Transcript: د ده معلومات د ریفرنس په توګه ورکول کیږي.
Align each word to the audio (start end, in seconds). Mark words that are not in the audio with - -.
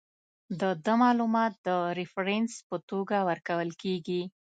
د 0.59 0.61
ده 0.85 0.93
معلومات 1.03 1.53
د 1.67 1.69
ریفرنس 1.99 2.51
په 2.69 2.75
توګه 2.89 3.17
ورکول 3.29 3.69
کیږي. 3.81 4.21